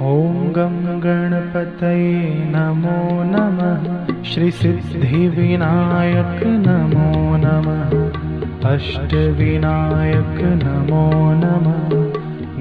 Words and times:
ॐ 0.00 0.52
गं 0.52 1.00
गणपतये 1.00 2.44
नमो 2.46 3.22
नमः। 3.22 4.22
श्रीसिद्धिविनायक 4.22 6.46
नमो 6.46 7.36
नमः। 7.36 7.90
अष्टविनायक 8.74 10.42
नमो 10.42 11.32
नमः। 11.32 11.88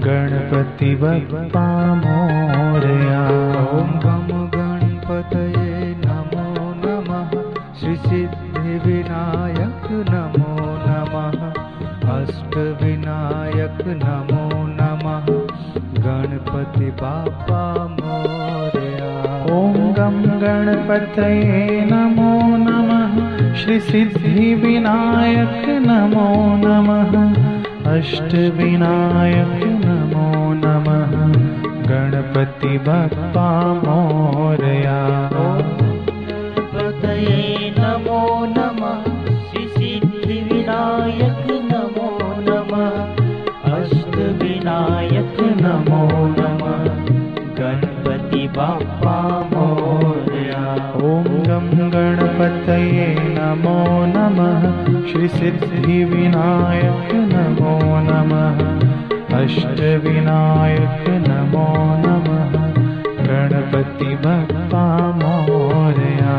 गणपति 0.02 0.96
बप्पा 0.96 1.96
मोरया 1.96 3.60
ॐ 3.60 3.88
गं 3.88 4.52
गणपतये 4.56 5.96
नमो 6.06 6.76
नमः। 6.86 7.32
श्रीसिद्धिविनायक 7.80 9.59
गणपति 16.60 16.86
बापा 16.86 17.88
मोरया। 17.88 19.44
ॐ 19.44 19.74
गं 19.74 20.42
गणपतये 20.42 21.88
नमो 21.92 22.58
नमः। 22.58 23.56
श्रीसिद्धिविनायक 23.56 25.70
नमो 25.70 26.68
नमः। 26.68 27.34
अष्टविनायक 27.98 29.82
नमो 29.86 30.54
नमः। 30.54 31.34
गणपति 31.90 32.78
बापा 32.78 33.74
मोरया। 33.74 35.30
बाप्पा 48.58 49.16
मोरया। 49.54 50.96
ॐ 50.96 51.24
गं 51.24 51.94
गणपतये 51.94 53.16
नमो 53.20 54.06
नमः। 54.06 54.62
श्रीसिद्धिविनायक 55.12 57.14
नमो 57.14 57.80
नमः। 57.84 59.44
अष्टविनायक 59.44 61.06
नमो 61.10 61.68
नमः। 62.06 62.52
गणपति 63.28 64.06
बप्पा 64.06 65.12
मोरया। 65.12 66.36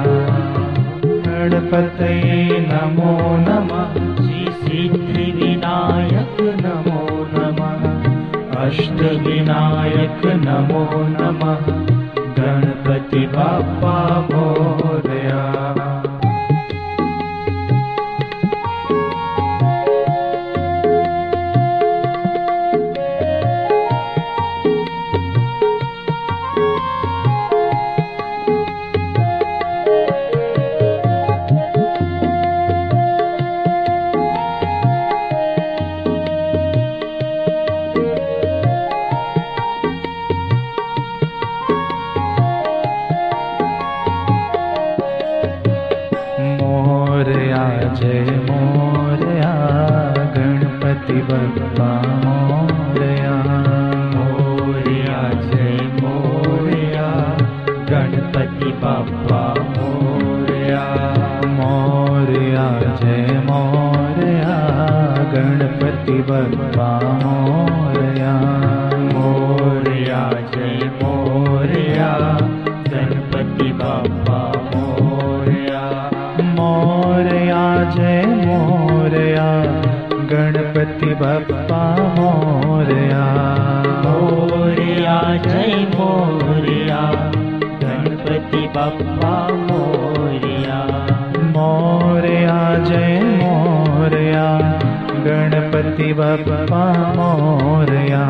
गणपतये 1.05 2.67
नमो 2.71 3.37
नमः। 3.37 4.27
श्रीसिद्धिविनायक 4.27 6.37
नमो 6.41 7.29
नमः। 7.35 8.67
अष्टविनायक 8.67 10.27
नमो 10.27 10.85
नमः 10.95 12.00
ਬਚ 12.91 13.27
ਬਾਪਾ 13.35 14.27
ਮੋਰਿਆ। 14.31 15.90
बप्पा 66.11 67.01
मोरया 67.25 68.35
मोरया 69.13 70.31
जय 70.31 70.91
मोरया। 71.03 72.39
गणपति 72.89 73.73
बाप्पा 73.73 74.53
मोरया 74.75 76.11
मोरया 76.43 77.91
जय 77.91 78.27
मोरया। 78.27 79.63
गणपति 80.13 81.07
बप्पा 81.07 81.97
मोरया 82.19 83.25
मोरया 84.07 85.37
जय 85.37 85.87
मोरया। 85.95 87.31
गणपति 87.83 88.69
बाप्पा 88.77 89.49
बप्पा 96.13 97.13
मोरया 97.17 98.25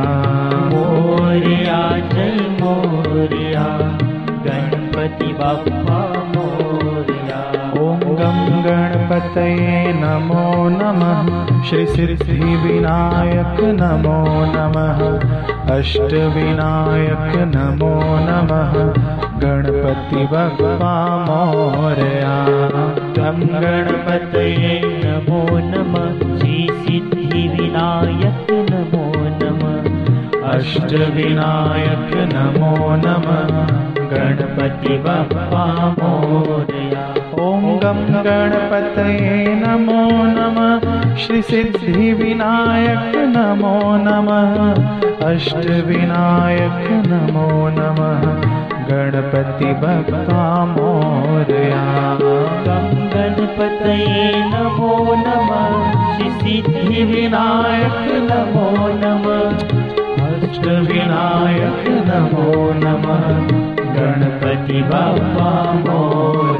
मोरया 0.72 1.98
जय 1.98 2.56
मोरया। 2.60 3.62
गणपति 4.46 5.26
बाप्पा 5.26 5.98
मोरया। 6.28 7.70
ॐ 7.70 7.98
गं 7.98 8.62
गणपतये 8.64 9.92
नमो 9.92 10.68
नमः। 10.68 11.62
श्रीसिद्धिविनायक 11.64 13.60
नमो 13.60 14.24
नमः। 14.56 15.18
अष्टविनायक 15.76 17.36
नमो 17.36 18.00
नमः। 18.02 18.72
गणपति 19.40 20.16
बप्पा 20.16 21.16
मोरया। 21.16 22.46
गं 22.98 23.40
गणपतये 23.40 24.80
नमो 25.04 25.46
नमः 25.58 26.29
श्रीसिद्धिविनायक 27.40 28.48
नमो 28.70 29.04
नमः। 29.40 30.50
अष्टविनायक 30.50 32.10
नमो 32.32 32.72
गणपति 34.10 34.98
बाप्पा 35.04 35.64
मोरया 35.98 37.06
ॐ 37.44 37.64
गं 37.82 38.02
गणपतये 38.26 39.54
नमो 39.62 40.02
नमः 40.36 40.89
श्रीसिद्धिविनायक 41.16 43.12
नमो 43.16 43.80
नमः। 43.84 44.74
अष्टविनायक 45.28 47.06
नमो 47.06 47.68
नमः। 47.68 48.20
गणपति 48.90 49.64
बप्पा 49.64 50.64
मोरया 50.64 52.18
गणपतये 53.14 54.32
नमो 54.36 55.14
नमः। 55.14 55.92
श्रीसिद्धिविनायक 56.16 57.96
नमो 58.10 58.70
नमः। 58.88 59.50
अष्टविनायक 60.26 61.84
नमो 61.88 62.72
नमः। 62.72 63.60
गणपति 63.94 64.82
बप्पा 64.82 65.72
मोरया 65.72 66.59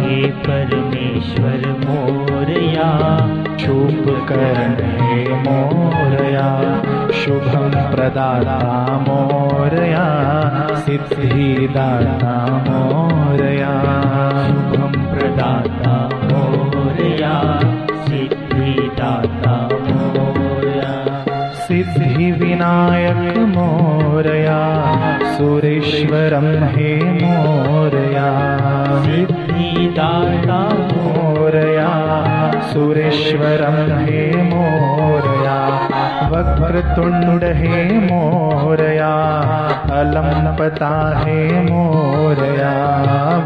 हे 0.00 0.26
परमेश्वर 0.26 1.78
मोरया। 1.88 3.16
शूप 3.58 4.26
कर्ण 4.28 4.84
हे 5.00 5.34
मोरया 5.34 6.48
शुभं 7.12 7.94
प्रदाता 7.94 8.58
मोरया। 9.08 10.06
सिद्धिदाता 10.76 12.46
मोरया। 12.68 13.72
शुभं 14.46 14.92
प्रदाता 14.92 16.10
मोरया 16.22 17.60
सुरेश्वरम 25.40 26.64
हे 26.64 26.96
मोरया। 27.04 28.26
सिद्धिदाता। 29.02 30.58
मोरया 30.68 31.90
सुरेश्वरम 32.60 33.98
हे 33.98 34.42
मोरया। 34.42 35.88
वक्रतुण्ड 36.28 37.44
हे 37.44 37.98
मोरया 37.98 39.14
अलम 39.92 40.56
पता 40.56 41.22
हे 41.24 41.60
मोरया। 41.60 42.96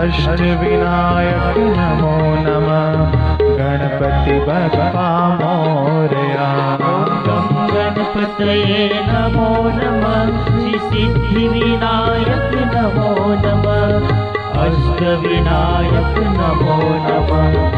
अष्टविनायक 0.00 1.54
नमो 1.58 2.16
नमः। 2.34 3.18
गणपति 3.42 4.38
बप्पा 4.38 5.28
मोरया। 5.28 6.76
गं 6.80 7.66
गणपतये 7.74 8.90
नमो 8.94 9.68
नमः। 9.68 10.48
श्री 10.60 10.78
सिद्धिविनायक 10.78 12.50
नमो 12.74 13.14
नमः। 13.28 14.18
अष्टविनायक 14.64 16.18
नमो 16.18 16.78
नमः। 16.82 17.77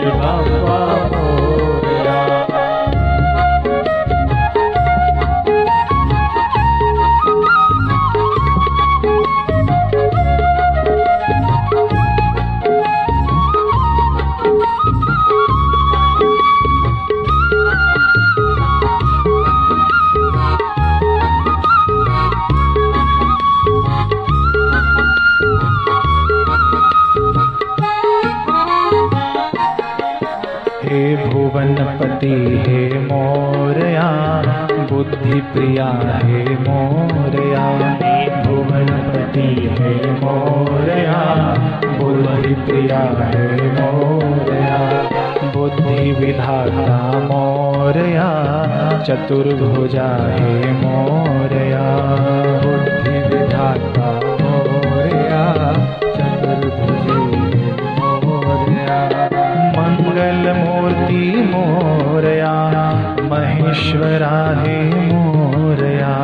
Shiva 0.00 1.09
भुवनपति 32.20 32.70
हे 32.70 32.98
मोरया, 32.98 34.10
बुद्धि 34.92 35.40
प्रिया 35.40 36.20
हे 36.24 36.44
मोरया। 36.44 37.78
भुवनपति 38.44 39.76
हे 39.80 40.12
मोरया, 40.12 41.34
बुद्धि 41.98 42.54
प्रिया 42.54 42.98
हे 42.98 43.72
मोरया। 43.72 45.02
बुद्धिविधाता 45.56 47.18
मोरया, 47.18 48.28
चतुर्भुजा 49.02 50.16
हे 50.30 50.72
मोरया। 50.72 52.00
हे 64.02 65.00
मोरया। 65.12 66.16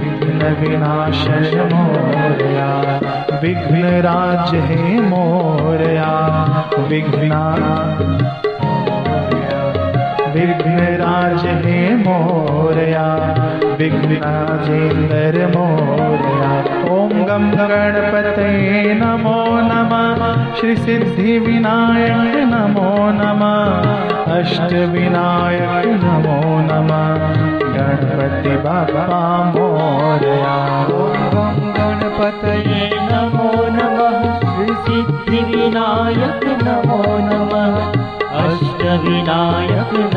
विघ्न 0.00 0.56
विनाशन 0.60 1.68
मोरया। 1.72 3.00
विघ्न 3.42 3.84
राज 3.84 4.54
हे 4.54 5.00
मोरया। 5.00 6.10
विघ्ना 6.88 7.44
विघ्न 10.34 10.78
राज 10.78 11.46
हे 11.46 11.94
मोरया। 11.94 13.06
विघ्नाजेन्दर 13.78 15.46
मोरया। 15.56 16.81
ॐ 17.02 17.08
गं 17.08 17.50
गणपतये 17.50 18.94
नमो 18.94 19.44
नमः। 19.48 20.54
श्रीसिद्धिविनायक 20.54 22.36
नमो 22.36 23.10
नमः। 23.10 24.36
अष्टविनायक 24.38 25.86
नमो 25.86 26.60
नमः। 26.60 27.16
गणपति 27.74 28.56
बाबा 28.56 29.18
मोरया 29.44 30.56
गं 31.34 31.58
गणपतये 31.78 32.90
नमो 32.94 33.50
नमः। 33.66 34.38
श्रीसिद्धिविनायक 34.54 36.44
नमो 36.44 37.02
नमः। 37.18 37.92
अष्टविनायक 38.46 40.11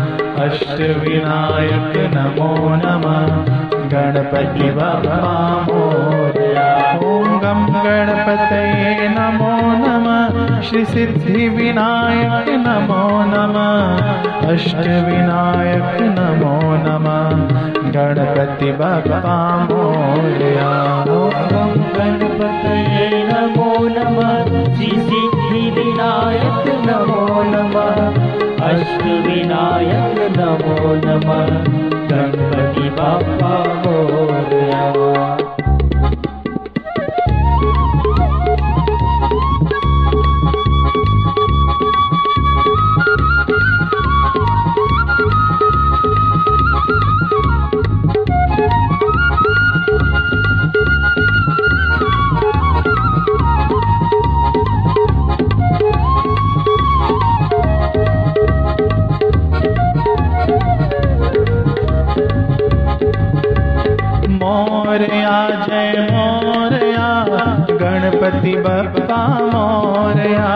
अष्टविनायक 0.46 2.12
नमो 2.16 2.70
नमः। 2.70 3.60
गणपति 3.94 4.72
बप्पा 4.72 5.62
मोरया 5.62 6.90
ॐ 6.94 7.24
गं 7.24 7.68
गणपतये 7.68 8.06
नमो 8.06 8.49
नमः 10.74 10.86
श्रीसिद्धिविनायक 10.86 12.50
नमो 12.50 13.10
नमः। 13.26 13.98
अष्टविनायक 14.54 16.02
नमो 16.02 16.60
नमः। 16.62 17.30
गणपति 17.92 18.72
बप्पा 18.72 19.58
मोरया 19.58 21.04
गणपतये 21.98 23.24
नमो 23.24 23.88
नमः। 23.88 24.76
श्रीसिद्धिविनायक 24.76 26.64
नमो 26.86 27.44
नमः। 27.44 28.08
अष्टविनायक 28.70 30.38
नमो 30.38 30.96
नमः। 30.96 31.79
मोरया 64.50 65.34
जय 65.66 65.96
मोरया 66.12 67.08
गणपति 67.82 68.54
बप्पा 68.66 69.18
मोरया 69.52 70.48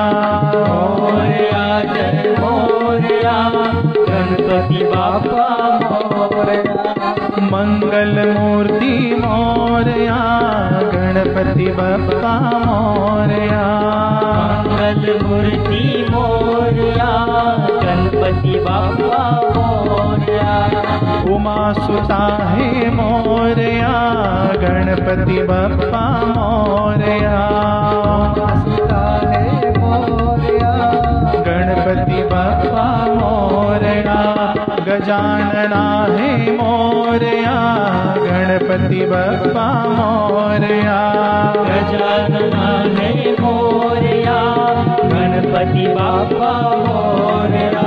मोरया 0.69 1.65
जय 1.91 2.35
मोरया 2.39 3.35
गणपति 4.09 4.81
बापा 4.93 5.45
मोरया 5.83 6.73
मंगल 7.53 8.15
मूर्ति 8.39 8.93
मोरया 9.25 10.17
गणपति 10.95 11.67
बप्पा 11.79 12.33
मोरया 12.65 13.63
मंगल 14.31 15.19
मूर्ति 15.27 15.72
उमा 21.43 21.73
सुता 21.73 22.47
है 22.49 22.89
मोरया 22.91 23.95
गणपति 24.61 25.39
बप्पा 25.39 26.03
मोरया। 26.25 27.39
सुता 28.59 29.01
है 29.25 29.71
मोरया। 29.77 30.71
गणपति 31.47 32.21
बप्पा 32.23 32.85
मोरया 33.15 34.19
गजानना 34.87 35.83
है 36.15 36.53
मोरया 36.57 37.57
गणपति 38.17 39.01
बप्पा 39.05 39.67
मोरया। 39.89 40.99
गजानना 41.69 42.67
है 42.99 43.31
मोरया 43.33 44.39
गणपति 45.13 45.87
बाप्पा 45.87 46.53
मोरया। 46.87 47.85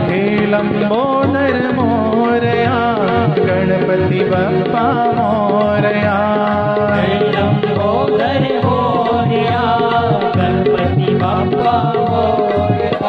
हे 0.00 0.46
लंबोदर 0.46 1.72
मोरया 1.74 1.95
गणपति 3.86 4.20
बप्पा 4.20 4.82
मोरया। 5.16 6.14
गणपति 10.36 11.14
बाप्पा 11.14 11.76
मोरया। 11.98 13.00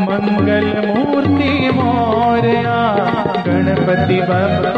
मंगल 0.00 0.66
मूर्ति 0.86 1.70
मोरया 1.74 2.76
गणपति 3.46 4.20
बप्पा 4.20 4.69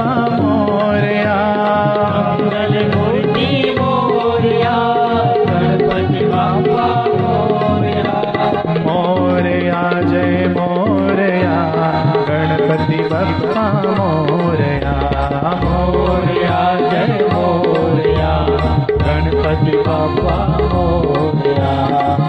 बाप्पा 20.24 20.82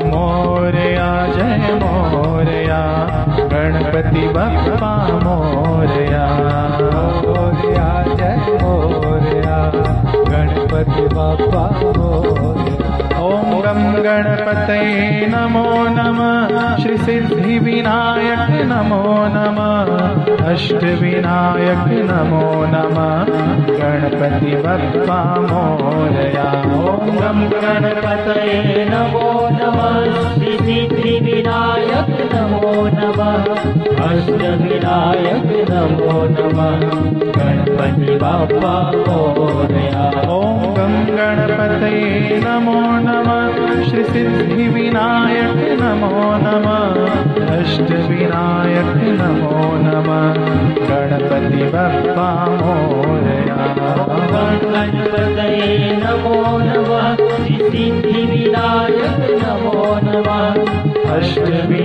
मोरया 0.05 1.09
जय 1.27 1.79
मोरया 1.81 2.81
गणपति 3.53 4.27
बप्पा 4.27 4.93
मोरया। 5.23 6.25
मोरया 7.25 8.15
जय 8.15 8.59
मोरया 8.61 9.71
गणपति 10.31 11.01
बाप्पा 11.15 11.65
मोरया। 11.81 12.12
गणपतये 14.03 15.27
नमो 15.27 15.87
नमः। 15.87 16.77
श्रीसिद्धिविनायक 16.77 18.49
नमो 18.49 19.31
नमः। 19.35 20.47
अष्टविनायक 20.47 22.11
नमो 22.11 22.65
नमः। 22.65 23.79
गणपति 23.79 24.55
बप्पा 24.55 25.39
मोरया 25.39 26.51
ॐ 26.51 27.49
गणपतये 27.49 28.89
नमो 28.89 29.49
नमः। 29.51 30.33
श्रीसिद्धिविनायक 30.33 32.35
नमो 32.35 32.87
नमः 32.87 33.82
अष्टविनायक 34.13 35.69
नमो 35.69 36.11
नमः। 36.23 36.79
गणपति 37.37 38.11
बाप्पा 38.11 38.91
मोरया 38.91 40.03
ॐ 40.33 40.65
गणपतये 41.17 42.41
नमो 42.45 42.81
नमः। 43.05 43.83
श्रीसिद्धिविनायक 43.89 45.79
नमो 45.81 46.19
नमः। 46.45 46.93
अष्टविनायक 47.57 48.91
नमो 49.21 49.57
नमः। 49.85 50.33
गणपति 50.89 51.63
बप्पा 51.63 52.45
मोरया 52.45 53.59
गणपतये 54.33 55.91
नमो 55.95 56.57
नमः। 56.57 57.15
सिद्धिविनायक 57.45 59.17
नमो 59.43 59.99
नमः। 60.03 60.73
अष्टविनायक 61.15 61.82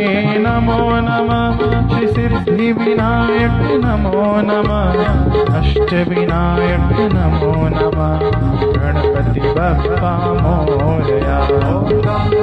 शिवे 0.00 0.38
नमो। 0.38 0.90
सिद्धि 1.56 2.12
श्रीसिद्धिविनायक 2.12 3.50
नमो 3.84 4.36
नम। 4.36 4.70
अष्टविनायक 5.54 7.12
नमो 7.12 7.52
नम। 7.68 7.98
गणपति 8.72 9.40
बप्पा 9.40 10.12
मोरया 10.18 11.38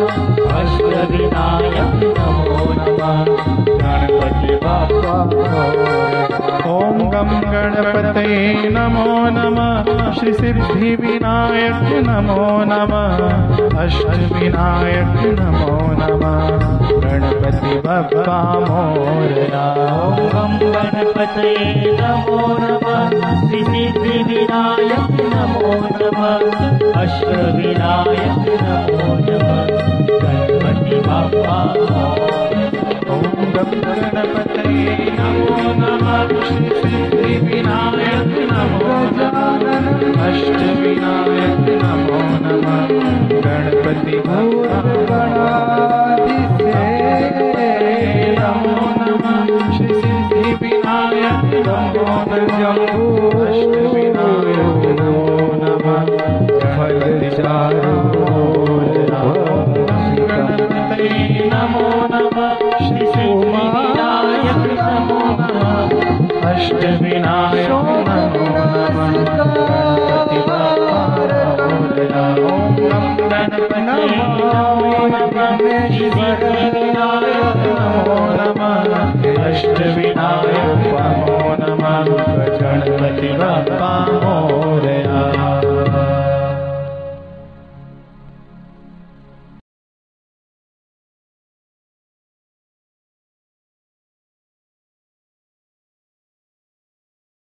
अष्टविनायक 0.59 2.15
नमो 2.17 2.73
नमः। 2.73 3.25
गणपति 3.81 4.40
श्री 10.19 10.33
सिद्धि 10.33 10.95
विनायक 10.95 12.05
नमो 12.07 12.63
नमः। 12.63 13.17
अष्टविनायक 13.83 15.39
नमो 15.39 15.77
नमः। 15.91 16.47
गणपति 16.91 17.75
बप्पा 17.75 18.59
मोरया। 18.59 19.73
ॐ 20.43 20.59
गणपतये 20.59 21.97
नमो 22.01 22.47
नमः। 22.47 23.09
सिद्धिविनायक 23.49 25.33
नमो 25.35 25.73
नमः। 25.73 26.37
अष्टविनायक 27.01 28.61
नमो 28.63 29.13
नमः। 29.13 29.65
गणपति 30.23 30.95
बाप्पा। 30.95 31.73
ॐ 33.13 33.21
गणपतये 33.55 34.97
नमो 35.19 35.57
नमः। 35.73 36.80
crashed 40.31 40.70
भुज 66.81 67.01
विनाशो 67.01 67.79
नमो 68.07 68.45
अष्ट 79.49 79.81
विनायक 79.97 80.81
नमो 80.93 81.37
नम 81.61 81.83
गणपति 82.61 83.31
बापा 83.37 84.60